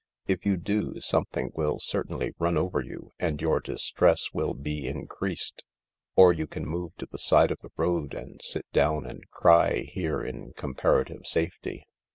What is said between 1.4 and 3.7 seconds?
will certainly run over you and your